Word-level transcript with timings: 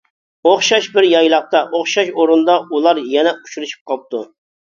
ئوخشاش 0.51 0.85
بىر 0.93 1.05
يايلاقتا، 1.07 1.61
ئوخشاش 1.67 2.09
ئورۇندا 2.15 2.57
ئۇلار 2.77 3.01
يەنە 3.17 3.35
ئۇچرىشىپ 3.35 3.93
قاپتۇ. 3.93 4.23